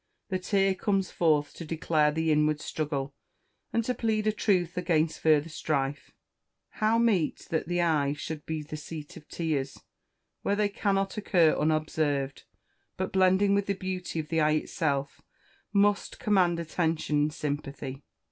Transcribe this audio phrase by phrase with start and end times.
[0.29, 3.13] The tear comes forth to declare the inward struggle,
[3.71, 6.09] and to plead a truce against further strife.
[6.69, 9.79] How meet that the eye should be the seat of tears
[10.41, 12.45] where they cannot occur unobserved,
[12.97, 15.21] but, blending with the beauty of the eye itself,
[15.71, 18.01] must command attention and sympathy!